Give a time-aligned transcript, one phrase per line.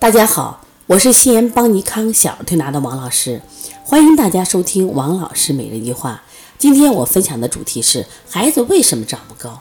[0.00, 3.42] 大家好，我是西安邦尼康小儿推拿的王老师，
[3.82, 6.22] 欢迎大家收听王老师每日一句话。
[6.56, 9.60] 今天我分享的主题是孩子为什么长不高？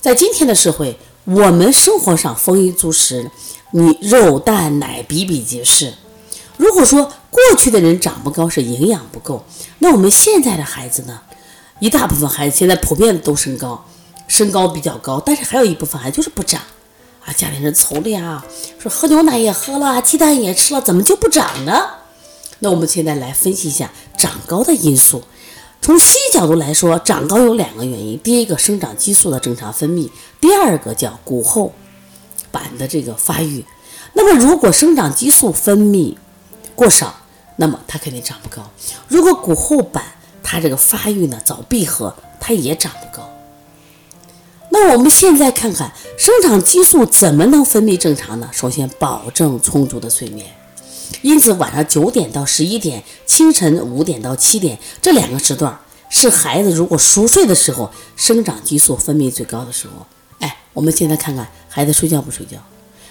[0.00, 3.30] 在今天的社会，我们生活上丰衣足食，
[3.72, 5.92] 你肉蛋奶比比皆是。
[6.56, 9.44] 如果说过去的人长不高是营养不够，
[9.80, 11.20] 那我们现在的孩子呢？
[11.78, 13.84] 一大部分孩子现在普遍都身高，
[14.28, 16.62] 身高比较高，但是还有一部分孩子就是不长。
[17.32, 18.44] 家里人愁的呀，
[18.78, 21.86] 说喝牛奶也喝了，鸡蛋也吃了，怎么就不长呢？
[22.60, 25.22] 那我们现在来分析一下长高的因素。
[25.80, 30.10] 从西医角度来说，长高有两个原因：第一个，生长激素的正常分泌；
[30.40, 31.72] 第二个叫骨后
[32.50, 33.64] 板的这个发育。
[34.14, 36.16] 那么，如果生长激素分泌
[36.74, 37.14] 过少，
[37.56, 38.62] 那么它肯定长不高；
[39.06, 40.02] 如果骨后板
[40.42, 43.30] 它这个发育呢早闭合，它也长不高。
[44.80, 48.48] 那我们现在看看生长激素怎么能分泌正常呢？
[48.52, 50.46] 首先保证充足的睡眠，
[51.20, 55.76] 因此晚上九点到十一点，清晨五点到七点这两个时段
[56.08, 60.06] 是孩子如果熟睡的时候，生长激素分泌最高的时候。
[60.38, 62.58] 哎，我们现在看看孩子睡觉不睡觉？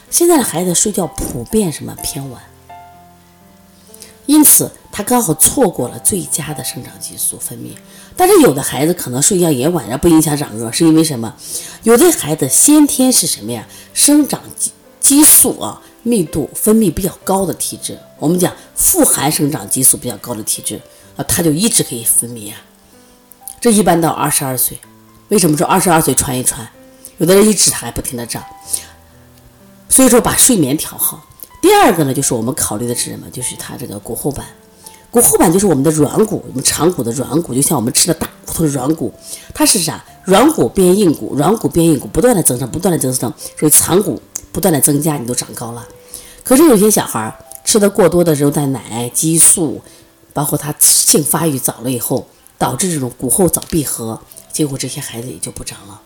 [0.10, 2.42] 现在的孩子睡觉普遍什么偏晚，
[4.28, 4.72] 因此。
[4.90, 7.78] 他刚好错过了最佳的生长激素分泌，
[8.16, 11.32] 但是有的孩子可能睡觉也晚，上不影响长个，是因为什么？
[11.84, 13.68] 有的孩子先天是什么呀？
[13.94, 20.82] 生长激激素啊密度分泌比较高的体质，我们讲富含生长激素比较高的体质
[21.16, 22.58] 啊，他就一直可以分泌啊。
[23.62, 24.80] 这一般到二十二岁，
[25.28, 26.68] 为什么说二十二岁传一传？
[27.20, 28.44] 有的人一直还不停的长，
[29.88, 31.28] 所以说把睡眠调好。
[31.68, 33.28] 第二个呢，就是我们考虑的是什么？
[33.30, 34.46] 就是他这个骨后板。
[35.12, 39.14] 骨后板就是我们的软骨，我们长骨的软骨，就像我们吃的大骨头的软骨，
[39.54, 40.02] 它是啥？
[40.24, 44.22] 软骨变硬骨，软骨变硬骨，不断的增生，不断的增生，所以长骨
[44.54, 45.86] 不断的增加，你都长高了。
[46.42, 49.82] 可是有些小孩吃的过多的肉蛋奶、激素，
[50.32, 52.26] 包括他性发育早了以后，
[52.58, 54.18] 导致这种骨后早闭合，
[54.54, 56.00] 结果这些孩子也就不长了。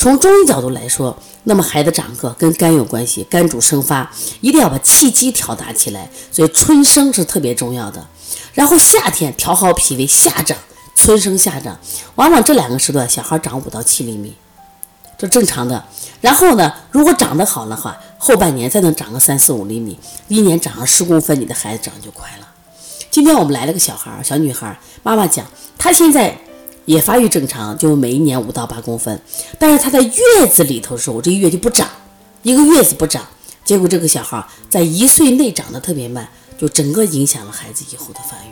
[0.00, 8.06] 从中医角度来说，那么孩子长个跟肝有关系，肝主生发，一定要把气机调达起来，所以春生是特别重要的。
[8.54, 10.56] 然后夏天调好脾胃，夏长，
[10.94, 11.78] 春生夏长，
[12.14, 14.34] 往往这两个时段小孩长五到七厘米，
[15.18, 15.84] 这正常的。
[16.22, 22.48] 然后呢，如果长得好的话，后半年再能长个三四五厘米，一年长上十公分，你的孩子长得就快了。
[23.10, 25.44] 今天我们来了个小孩，小女孩，妈妈讲，
[25.76, 26.38] 她现在。
[26.90, 29.22] 也发育正常，就每一年五到八公分，
[29.60, 31.88] 但是他在月子里头的时候，这一月就不长，
[32.42, 33.24] 一个月子不长，
[33.64, 36.28] 结果这个小孩在一岁内长得特别慢，
[36.58, 38.50] 就整个影响了孩子以后的发育。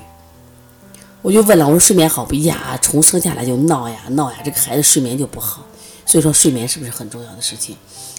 [1.21, 2.78] 我就问了，我说睡眠好不呀？
[2.81, 5.66] 从生下来就闹呀闹呀，这个孩子睡眠就不好，
[6.06, 7.76] 所以说睡眠是不是很重要的事情？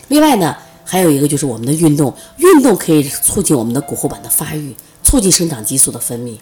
[0.10, 0.54] 另外呢，
[0.90, 6.36] 还有一个就是我们的运动，运动可以促进我们的骨后板的发育，促进生长激素的分泌。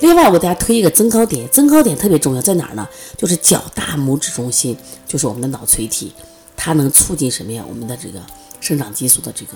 [0.00, 2.88] 另外，我给大家推一个增高点，增高点特别重要，在哪儿呢？
[3.16, 6.12] 就是脚大拇指中心，就是我们的脑垂体，
[6.56, 7.64] 它能促进什么呀？
[7.68, 8.20] 我们的这个
[8.60, 9.52] 生长激素的这个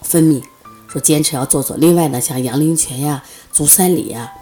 [0.00, 0.42] 分泌。
[0.88, 1.76] 说坚持要做做。
[1.76, 4.32] 另外呢，像阳陵泉呀、足三里呀，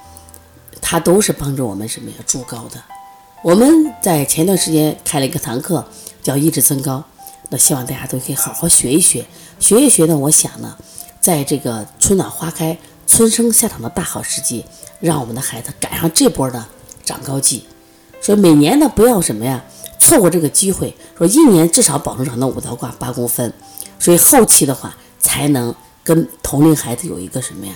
[0.80, 2.16] 它都是帮助我们什么呀？
[2.26, 2.82] 助高的。
[3.42, 5.86] 我们在前段时间开了一个堂课，
[6.22, 7.04] 叫抑制增高，
[7.48, 9.26] 那希望大家都可以好好学一学，
[9.58, 10.16] 学一学呢。
[10.16, 10.76] 我想呢，
[11.20, 12.78] 在这个春暖花开。
[13.10, 14.62] 春生夏长的大好时机，
[15.00, 16.62] 让我们的孩子赶上这波的
[17.06, 17.64] 长高季。
[18.20, 19.64] 所以每年呢，不要什么呀，
[19.98, 20.94] 错过这个机会。
[21.16, 23.50] 说一年至少保证长到五到八公分，
[23.98, 27.72] 所以后期的话才能跟同龄孩子有一个什么呀，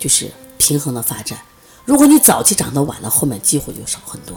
[0.00, 0.28] 就是
[0.58, 1.38] 平衡的发展。
[1.84, 4.36] 如果你早期长得晚了，后面机会就少很多。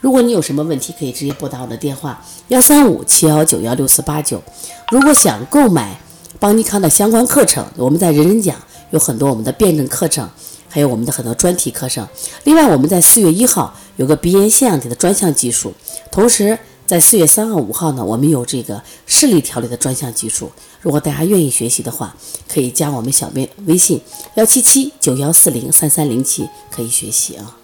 [0.00, 4.42] 如果你有什么问题，可以直接拨打我的电话幺三五七幺九幺六四八九。
[4.90, 6.00] 如果想购买
[6.38, 8.56] 邦尼康的相关课程，我们在人人讲。
[8.90, 10.26] 有很多我们的辩证课程，
[10.66, 12.08] 还有我们的很多专题课程。
[12.44, 15.74] 另外，我们在四月一号有个鼻炎腺样体的专项技术，
[16.10, 20.50] 同时在四月三号、五号呢，我们有这个视力调理的专项技术。
[20.80, 22.16] 如果大家愿意学习的话，
[22.50, 24.00] 可以加我们小编微信
[24.36, 27.57] 幺七七九幺四零三三零七，可以学习啊。